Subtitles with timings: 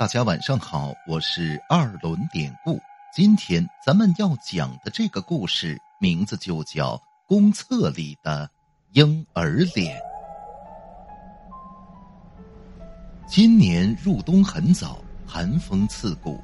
[0.00, 2.80] 大家晚上好，我是二轮典故。
[3.14, 6.96] 今天咱们要讲的这个故事名字就叫
[7.26, 8.48] 《公厕里的
[8.92, 9.94] 婴儿脸》。
[13.28, 16.40] 今年入冬很早，寒风刺骨。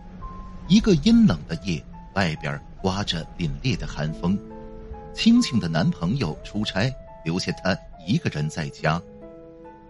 [0.68, 1.82] 一个阴冷的夜，
[2.12, 4.38] 外边刮着凛冽的寒风。
[5.14, 6.94] 青青的男朋友出差，
[7.24, 7.74] 留下她
[8.06, 9.00] 一个人在家。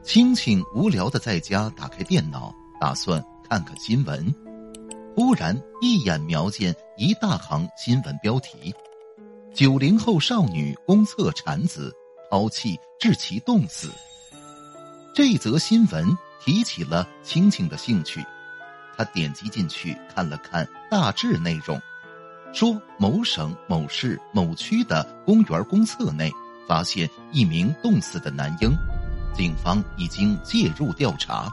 [0.05, 3.21] 青青无聊的在家打开电脑，打算。
[3.49, 4.35] 看看新闻，
[5.15, 8.75] 忽然一眼瞄见一大行新闻标题
[9.55, 11.95] ：“九零后少女公厕产子，
[12.29, 13.91] 抛弃致其冻死。”
[15.15, 16.07] 这则新闻
[16.45, 18.25] 提起了青青的兴趣，
[18.97, 21.81] 他点击进去看了看大致内容，
[22.53, 26.33] 说某省某市某区的公园公厕内
[26.67, 28.77] 发现一名冻死的男婴，
[29.35, 31.49] 警方已经介入调查。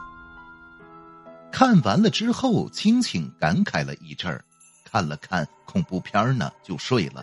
[1.56, 4.44] 看完了之后，青青感慨了一阵儿，
[4.90, 7.22] 看了看恐怖片呢，就睡了。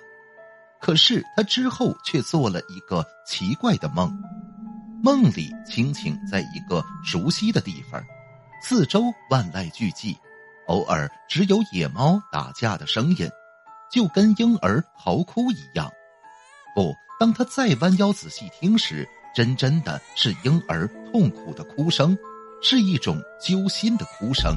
[0.79, 4.09] 可是他之后却做了一个奇怪的梦，
[5.03, 8.01] 梦里青青在一个熟悉的地方，
[8.63, 10.15] 四周万籁俱寂，
[10.67, 13.29] 偶尔只有野猫打架的声音，
[13.91, 15.91] 就跟婴儿嚎哭一样。
[16.73, 22.17] 不，当他再弯腰仔细听时，真真的是婴儿痛苦的哭声。
[22.61, 24.55] 是一种揪心的哭声。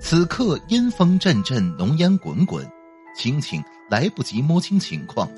[0.00, 2.68] 此刻阴风阵阵，浓烟滚滚，
[3.16, 5.28] 青青来不及摸清情况，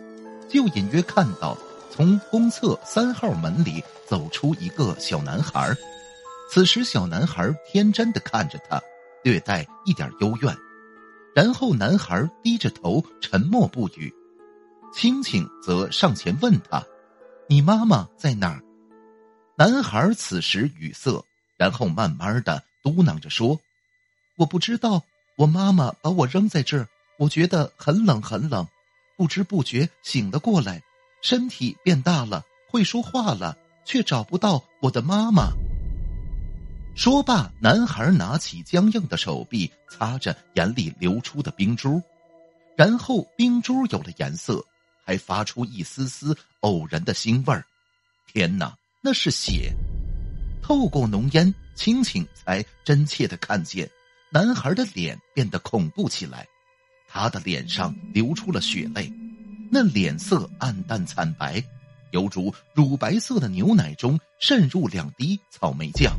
[0.48, 1.56] 就隐约看到
[1.90, 5.74] 从公厕三号门里走出一个小男孩。
[6.50, 8.80] 此时，小男孩天真的看着他，
[9.22, 10.54] 略带一点幽怨。
[11.34, 14.12] 然后，男孩低着头，沉默不语。
[14.92, 16.84] 青青则上前问他
[17.48, 18.60] ：“你妈妈在哪儿？”
[19.60, 21.22] 男孩此时语塞，
[21.58, 23.60] 然后慢慢的嘟囔着说
[24.36, 25.04] ：“我不知道，
[25.36, 26.88] 我妈妈把我扔在这儿，
[27.18, 28.66] 我觉得很冷很冷，
[29.18, 30.82] 不知不觉醒了过来，
[31.20, 33.54] 身体变大了，会说话了，
[33.84, 35.50] 却找不到我的妈妈。”
[36.96, 42.02] 说罢，男孩拿起僵硬的手臂擦着眼里流出的冰珠，
[42.76, 44.64] 然后冰珠有了颜色，
[45.04, 47.62] 还发出一丝丝偶然的腥味儿。
[48.26, 48.74] 天哪！
[49.02, 49.74] 那是血，
[50.62, 53.90] 透过浓烟，青青才真切的看见
[54.30, 56.46] 男孩的脸变得恐怖起来。
[57.08, 59.10] 他的脸上流出了血泪，
[59.70, 61.64] 那脸色暗淡惨白，
[62.10, 66.14] 犹如乳白色的牛奶中渗入两滴草莓酱。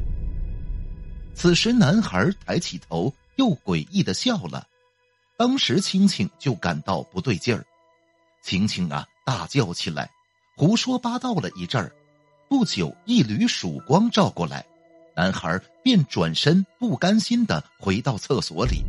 [1.36, 4.68] 此时，男孩抬起头，又诡异的笑了。
[5.38, 7.64] 当时，青青就感到不对劲儿，
[8.42, 10.10] 青青啊，大叫起来，
[10.58, 11.94] 胡说八道了一阵儿。
[12.52, 14.66] 不久，一缕曙光照过来，
[15.16, 18.84] 男孩便转身，不甘心的回到厕所里。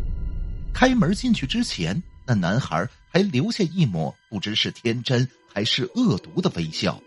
[0.74, 7.00] 开门进去之前，那男孩还留下一抹不知是天真还是恶毒的微笑。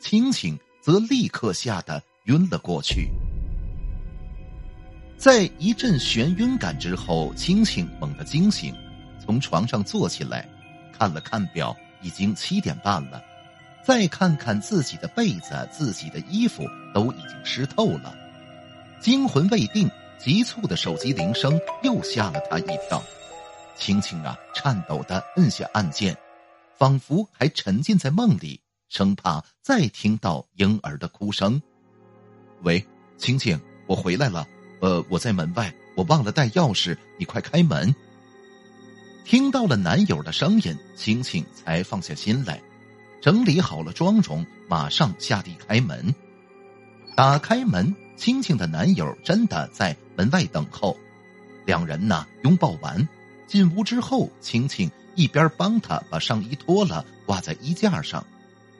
[0.00, 3.08] 青青则立刻吓得晕了过去。
[5.16, 8.74] 在一阵眩晕感之后，青青猛地惊醒，
[9.24, 10.44] 从床上坐起来，
[10.92, 13.22] 看了看表，已经七点半了。
[13.86, 16.64] 再看看自己的被子，自己的衣服
[16.94, 18.14] 都已经湿透了。
[19.00, 23.02] 惊魂未定，急促的手机铃声又吓了他一跳。
[23.76, 26.16] 青青啊，颤抖的摁下按键，
[26.78, 31.60] 仿佛还沉浸在梦里，生怕再听到婴儿的哭声。
[32.62, 32.82] 喂，
[33.18, 34.46] 青青，我回来了。
[34.80, 37.94] 呃，我在门外，我忘了带钥匙，你快开门。
[39.24, 42.62] 听到了男友的声音，青青才放下心来。
[43.24, 46.14] 整理好了妆容，马上下地开门。
[47.16, 50.94] 打开门，青青的男友真的在门外等候。
[51.64, 53.08] 两人呢拥抱完，
[53.46, 58.26] 进屋之后，青青一边帮他把上衣脱了挂在衣架上，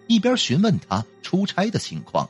[0.08, 2.28] 一边询问他出差的情况。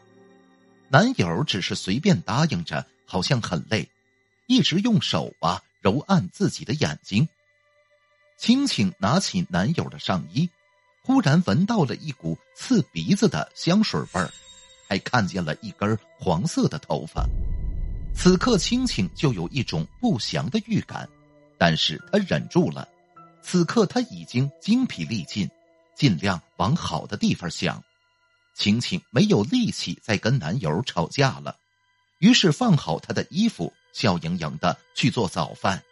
[0.86, 3.88] 男友只是随便答应着，好像很累，
[4.46, 7.26] 一直用手啊揉按自己的眼睛。
[8.38, 10.48] 青青拿起男友的上衣。
[11.04, 14.32] 忽然闻到了一股刺鼻子的香水味儿，
[14.88, 17.28] 还看见了一根黄色的头发。
[18.14, 21.06] 此刻，青青就有一种不祥的预感，
[21.58, 22.88] 但是他忍住了。
[23.42, 25.50] 此刻他已经精疲力尽，
[25.94, 27.84] 尽量往好的地方想。
[28.54, 31.54] 青青没有力气再跟男友吵架了，
[32.18, 35.82] 于是放好他的衣服，笑盈盈的去做早饭。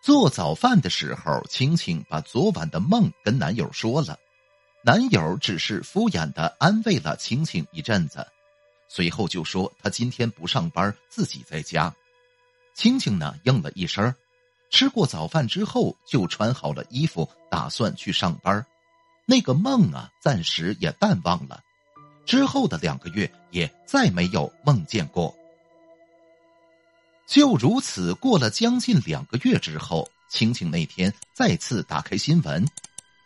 [0.00, 4.18] 做早饭的时候，青青把昨晚的梦跟男友说了，
[4.82, 8.26] 男友只是敷衍的安慰了青青一阵子，
[8.88, 11.94] 随后就说他今天不上班，自己在家。
[12.74, 14.14] 青青呢应了一声，
[14.70, 18.64] 吃过早饭之后就穿好了衣服，打算去上班。
[19.26, 21.60] 那个梦啊，暂时也淡忘了。
[22.24, 25.34] 之后的两个月也再没有梦见过。
[27.28, 32.66] 就如此过了将近两个月之后，青青那天再次打开新闻，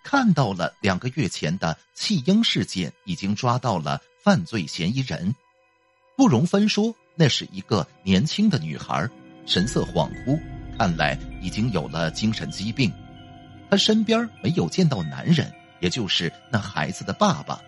[0.02, 5.32] 看到了两个月前的弃婴事件已经抓到了犯罪嫌疑人。
[6.16, 9.08] 不容分说，那是一个年轻的女孩，
[9.46, 10.36] 神色恍惚，
[10.76, 12.92] 看来已经有了精神疾病。
[13.70, 17.60] 她身边没有见到男人，也就是那孩子的爸爸。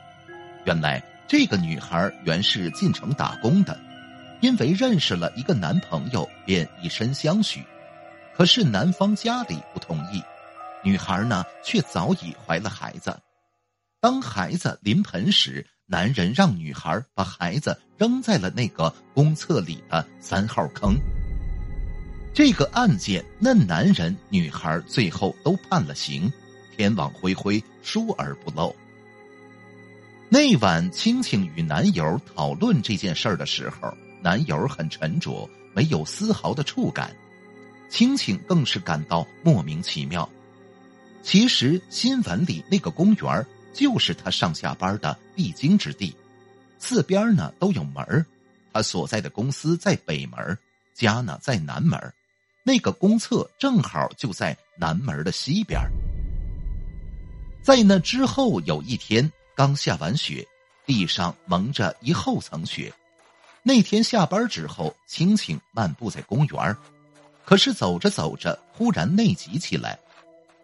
[0.65, 3.79] 原来这个女孩原是进城打工的，
[4.45, 7.65] 因为认识了一个男朋友，便以身相许。
[8.37, 10.23] 可是男方家里不同意，
[10.83, 13.19] 女孩呢却早已怀了孩子。
[14.03, 20.95] 当孩子临盆时，男人让女孩把孩子扔在了那个公厕里的三号坑。
[22.35, 26.31] 这个案件，那男人、女孩最后都判了刑，
[26.77, 28.77] 天网恢恢，疏而不漏。
[30.29, 37.15] 那晚，青青与男友讨论这件事儿的时候，男友很沉着，没有丝毫的触感。
[37.91, 40.27] 青青更是感到莫名其妙。
[41.23, 46.17] 其实，新闻里那个公园就是他上下班的必经之地，
[46.79, 48.25] 四边呢都有门
[48.73, 50.57] 他所在的公司在北门，
[50.95, 52.01] 家呢在南门，
[52.63, 55.79] 那个公厕正好就在南门的西边。
[57.63, 60.49] 在那之后有一天，刚下完雪，
[60.87, 62.91] 地上蒙着一厚层雪。
[63.67, 66.77] 那天下班之后，青青漫步在公园，
[67.47, 69.99] 可是走着走着，忽然内急起来。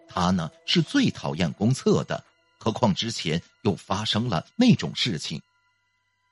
[0.07, 2.23] 他呢是最讨厌公厕的。
[2.59, 5.41] 何况之前又发生了那种事情，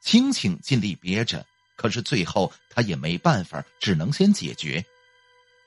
[0.02, 4.84] 青青尽力憋着，可是最后他也没办法，只能先解决。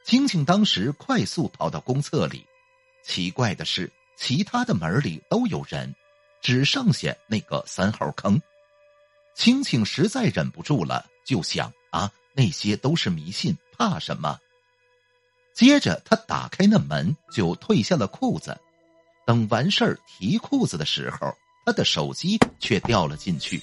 [0.04, 2.46] 青青当时快速跑到公厕里，
[3.04, 5.96] 奇怪的是，其他的门里都有人，
[6.44, 8.40] 只剩下那个三号坑。
[9.36, 14.40] 青青实在忍不住了，就想啊，那些都是迷信，怕什么？
[15.54, 18.60] 接着他打开那门，就褪下了裤子。
[19.26, 21.36] 等完事儿提裤子的时候，
[21.66, 23.62] 他的手机却掉了进去。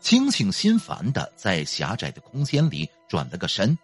[0.00, 3.76] 青青心烦的在狭窄的空间里转了个身，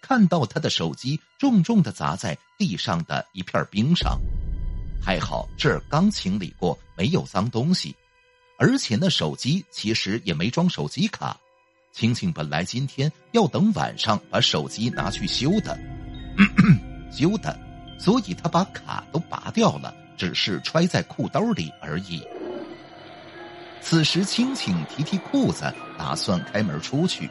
[0.00, 4.18] 看到他的手机重重的砸在地上的一片冰上。
[5.02, 7.94] 还好这儿刚清理过，没有脏东西，
[8.58, 11.38] 而且那手机其实也没装手机卡。
[11.92, 15.78] 青青本来今天要等晚上把手机拿去修的，
[17.10, 17.58] 修的，
[17.98, 19.94] 所以他把卡都拔掉了。
[20.18, 22.20] 只是揣在裤兜里而已。
[23.80, 27.30] 此时，青青提提裤子，打算开门出去，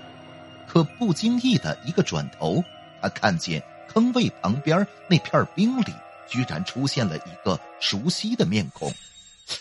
[0.66, 2.64] 可不经意的一个转头，
[3.02, 5.94] 他看见坑位旁边那片冰里，
[6.30, 8.90] 居然出现了一个熟悉的面孔。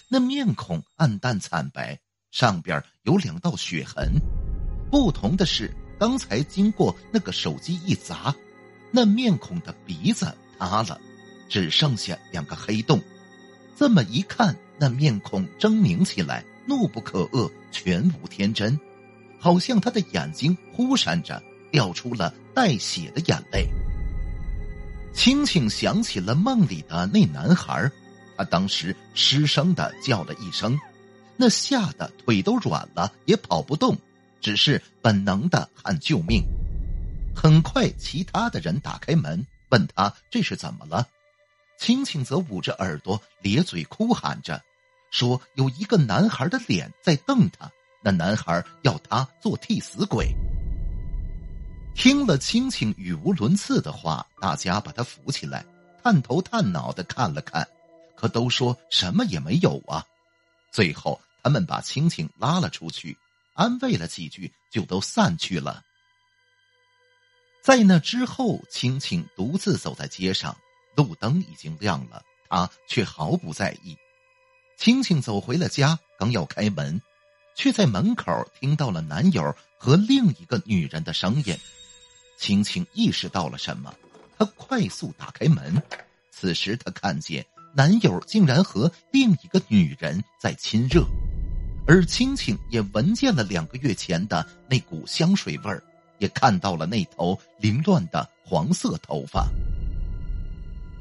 [0.09, 1.99] 那面孔暗淡惨白，
[2.31, 4.13] 上边有两道血痕。
[4.91, 8.35] 不同的是，刚才经过那个手机一砸，
[8.91, 11.01] 那面孔的鼻子塌了，
[11.49, 13.01] 只剩下两个黑洞。
[13.77, 18.79] 这么一看，那面孔狰狞起来，怒不可遏，全无天真，
[19.39, 23.69] 好像他的眼睛忽闪着，掉出了带血的眼泪。
[25.13, 27.91] 青青想起了梦里的那男孩，
[28.37, 30.79] 他当时失声的叫了一声，
[31.37, 33.97] 那吓得腿都软了，也跑不动，
[34.41, 36.45] 只是本能的喊救命。
[37.35, 41.07] 很快，其他的人打开门，问他这是怎么了。
[41.79, 44.63] 青青则捂着耳朵，咧嘴哭喊着，
[45.11, 47.71] 说：“有一个男孩的脸在瞪他，
[48.03, 50.35] 那男孩要他做替死鬼。”
[51.95, 55.65] 听了青青语无伦次的话，大家把他扶起来，
[56.03, 57.69] 探头探脑的看了看，
[58.17, 60.05] 可都说什么也没有啊。
[60.73, 63.17] 最后，他们把青青拉了出去，
[63.55, 65.85] 安慰了几句，就都散去了。
[67.63, 70.57] 在那之后，青青独自走在街上。
[70.97, 73.95] 路灯已经亮了，他却毫不在意。
[74.79, 77.03] 青青走回了家，刚要开门，
[77.55, 81.55] 却在门口听到了男友和另一个女人的声音。
[82.39, 83.95] 青青意识到了什么，
[84.39, 85.83] 她快速打开门。
[86.31, 87.45] 此时，她看见
[87.77, 91.07] 男友竟然和另一个女人在亲热，
[91.87, 95.85] 而青青也闻见了两个月前的那股香水味儿，
[96.19, 99.47] 也看到了那头凌乱的黄色头发。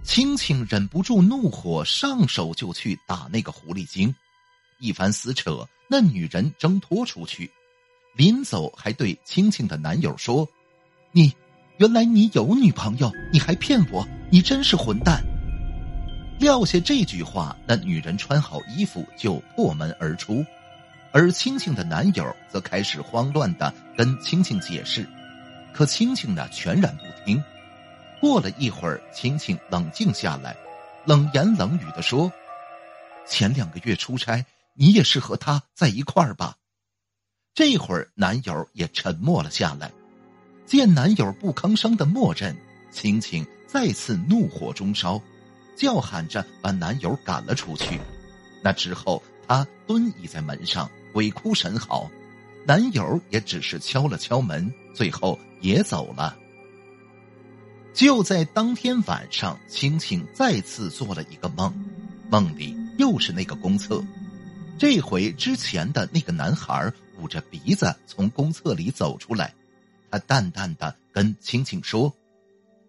[0.03, 4.13] 青青忍不住怒火，上手就去打那个狐狸精。
[4.81, 7.49] 一番撕扯，那女人挣脱出去，
[8.17, 10.45] 临走还对青青的男友说
[11.13, 11.33] ：“你，
[11.77, 15.23] 原来你有女朋友，你还骗我，你真是混蛋。”
[16.37, 20.45] 撂下这句话，那女人穿好衣服就破门而出，
[21.11, 25.07] 而青青的男友则开始慌乱的跟青青解释，
[25.73, 27.41] 可青青呢全然不听。
[28.19, 30.55] 过了一会儿，青青冷静下来，
[31.05, 32.31] 冷言冷语的说
[33.25, 36.55] ：“前两个月出差，你也是和他在一块儿吧？”
[37.55, 39.89] 这会儿，男友也沉默了下来。
[40.65, 42.55] 见男友不吭声的默认，
[42.91, 45.21] 青青再次怒火中烧。
[45.75, 47.99] 叫喊着把男友赶了出去，
[48.61, 52.09] 那之后她蹲倚在门上，鬼哭神嚎。
[52.67, 56.35] 男友也只是敲了敲门，最后也走了。
[57.93, 61.71] 就在当天晚上，青青再次做了一个梦，
[62.29, 64.03] 梦里又是那个公厕，
[64.79, 69.53] 这回之前的那个男孩捂着鼻子从公厕里走出来，
[70.09, 72.11] 他淡淡的跟青青说。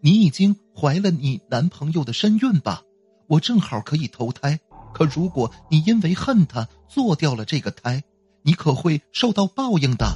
[0.06, 2.80] 你已经怀了你男朋友的身孕吧？
[3.26, 4.56] 我正好可以投胎。
[4.94, 8.00] 可如果你因为恨他做掉了这个胎，
[8.42, 10.06] 你可会受到报应的。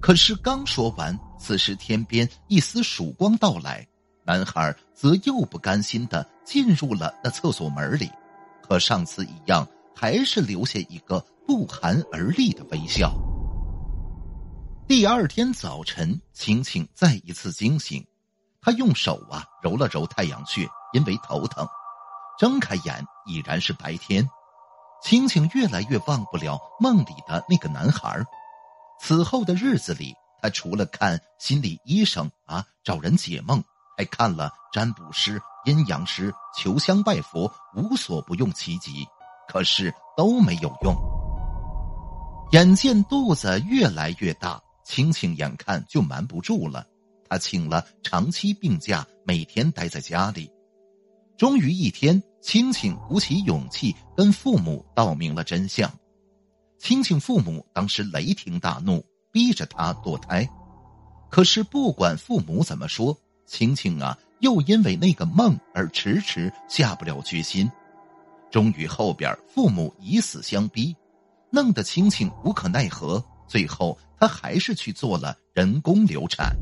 [0.00, 3.86] 可是刚说完，此时天边一丝曙光到来，
[4.26, 8.10] 男孩则又不甘心的进入了那厕所门里，
[8.68, 13.14] 和上次一样，还是留下一个不寒而栗的微笑。
[14.88, 18.04] 第二天早晨，晴晴再一次惊醒。
[18.62, 21.66] 他用手啊揉了揉太阳穴，因为头疼。
[22.38, 24.26] 睁开眼已然是白天。
[25.02, 28.24] 青青越来越忘不了梦里的那个男孩。
[29.00, 33.62] 此后的日子里，他除了看心理医生啊找人解梦，
[33.98, 39.04] 还看了占卜师、阴阳师、求香拜佛，无所不用其极，
[39.48, 40.94] 可是都没有用。
[42.52, 46.86] 眼见肚子越来越大，青青眼看就瞒不住了。
[47.32, 50.50] 他请了长期病假，每天待在家里。
[51.38, 55.90] 终于一天，青青鼓起勇气跟父母道明了真相。
[56.78, 60.46] 青青父母当时雷霆大怒，逼着他堕胎。
[61.30, 67.66] 可是不管父母怎么说，青青啊，又因为那个梦而迟迟下不了决心。
[68.50, 70.94] 终于后边父母以死相逼，
[71.48, 73.24] 弄得青青无可奈何。
[73.48, 76.54] 最后，他还是去做了人工流产。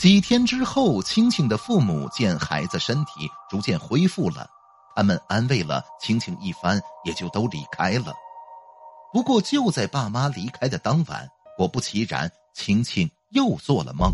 [0.00, 4.48] 几天之后，青青的父母见孩子身体逐渐恢复了，
[4.96, 8.14] 他们安慰了青青一番，也就都离开了。
[9.12, 11.28] 不过就在爸妈离开的当晚，
[11.58, 14.10] 果不其然，青青又做了梦。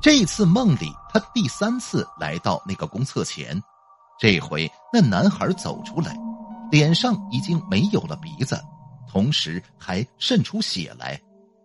[0.00, 3.60] 这次梦里，他第三次来到那个公厕前，
[4.20, 6.16] 这回那男孩走出来，
[6.70, 8.56] 脸上已经没有了鼻子，
[9.10, 11.20] 同时还渗出血来，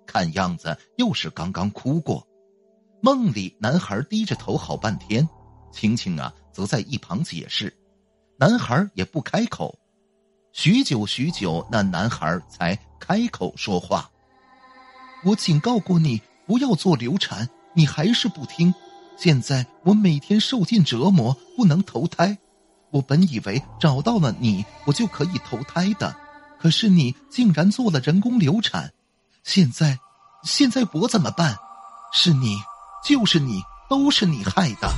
[0.08, 2.26] 看样子又是刚刚哭过。
[3.06, 5.30] 梦里，男孩低着头好半天，
[5.72, 7.72] 青青啊则在一旁解释，
[8.40, 9.78] 男孩也不开口。
[10.54, 14.10] 许久许久，那男孩才开口说话
[15.24, 18.74] ：“我警告过你不要做流产，你还是不听。
[19.16, 22.36] 现在我每天受尽折磨，不能投胎。
[22.90, 26.16] 我本以为找到了你，我就可以投胎的，
[26.58, 28.92] 可是你竟然做了人工流产。
[29.44, 30.00] 现在，
[30.42, 31.56] 现在我怎么办？
[32.12, 32.58] 是你。”
[33.06, 34.92] 就是你，都是你害的。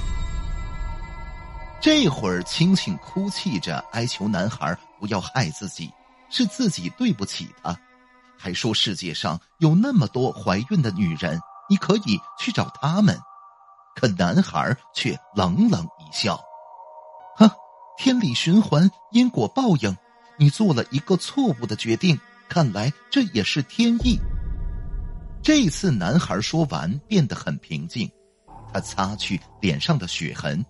[1.81, 5.91] 这会儿，青青哭泣着哀求男孩不要害自己，
[6.29, 7.77] 是自己对不起他，
[8.39, 11.37] 还说世界上有那么多怀孕的女人，
[11.69, 13.19] 你可以去找他们。
[13.93, 16.39] 可男孩却冷冷一笑
[17.35, 17.49] ：“哼，
[17.97, 19.97] 天理循环，因果报应，
[20.37, 24.17] 你做了一个错误的决定，看来这也是天意。”
[25.47, 28.11] 这次男孩说完，变得很平静。
[28.73, 30.65] 他擦去脸上的血痕，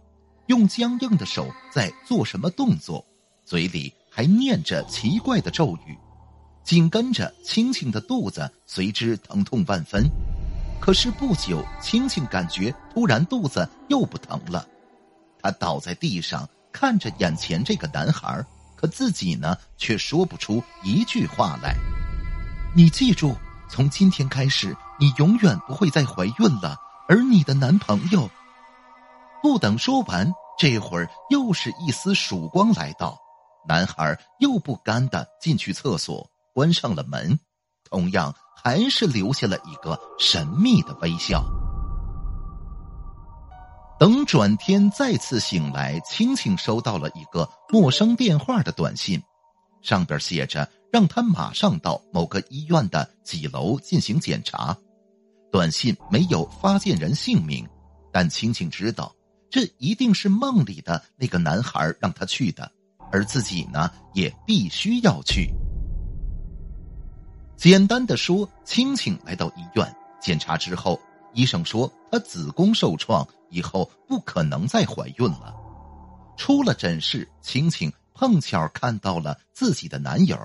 [0.45, 3.03] 用僵硬的手在做什么动作，
[3.43, 5.97] 嘴里还念着奇怪的咒语。
[6.63, 10.07] 紧跟着，青青的肚子随之疼痛万分。
[10.79, 14.63] 可是不久，青青感觉突然肚子又不疼了。
[15.41, 21.75] 他倒在地上，看着眼前这个男孩，可自己呢，却说不出一句话来。
[22.75, 23.35] 你记住。
[23.69, 26.77] 从今天开始，你永远不会再怀孕了。
[27.09, 28.29] 而你的男朋友，
[29.41, 33.17] 不等说完，这会儿又是一丝曙光来到，
[33.67, 37.39] 男孩又不甘的进去厕所，关上了门，
[37.89, 41.45] 同样还是留下了一个神秘的微笑。
[43.99, 49.23] 等转天再次醒来，青青收到了一个陌生电话的短信，
[49.81, 50.69] 上边写着。
[50.97, 54.75] 让他马上到某个医院的几楼进行检查。
[55.51, 57.69] 短信没有发件人姓名，
[58.11, 59.15] 但青青知道
[59.47, 62.71] 这一定是梦里的那个男孩让他去的，
[63.11, 65.53] 而自己呢也必须要去。
[67.55, 70.99] 简单的说，青青来到医院检查之后，
[71.31, 75.53] 医生说她子宫受创，以后不可能再怀孕了。
[76.37, 80.35] 出了诊室，青青碰巧看到了自己的男友，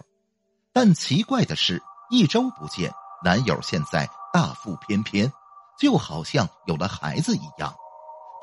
[0.73, 5.31] 但奇怪的是，一周不见，男友现在大腹翩翩，
[5.79, 7.75] 就好像有了孩子一样。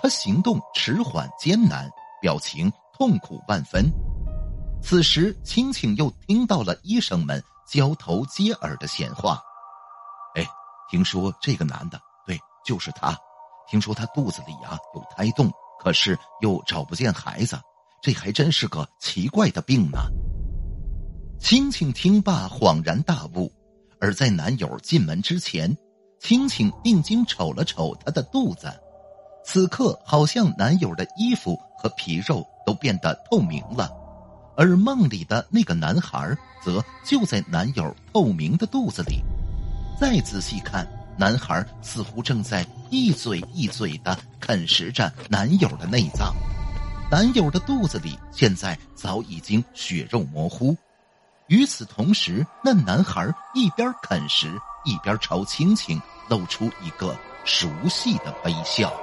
[0.02, 1.90] 他行动迟缓艰难，
[2.22, 3.92] 表情痛苦万分。
[4.82, 9.42] 此时，青青又听到了医生们交头接耳的闲话
[10.36, 10.48] ：“哎，
[10.90, 13.18] 听说这个男的，对，就是他。
[13.68, 17.58] 听说他肚子里啊有胎动。”可是又找不见孩子，
[18.02, 19.98] 这还真是个奇怪的病呢。
[21.39, 23.51] 青青听罢恍然大悟，
[24.00, 25.75] 而在男友进门之前，
[26.19, 28.72] 青青定睛瞅了瞅他的肚子，
[29.43, 33.89] 此刻好像男友的衣服和皮肉都变得透明了，
[34.58, 39.22] 而梦里的那个男孩则就在男友透明的肚子里。
[40.00, 40.88] 再仔细看。
[41.17, 46.34] 男孩似乎正在一嘴一嘴的啃食着男友的内脏，
[47.12, 50.77] 男友的肚子里现在早已经血肉模糊。
[51.50, 58.94] 与此同时，那男孩一边啃食，一边朝青青露出一个熟悉的微笑。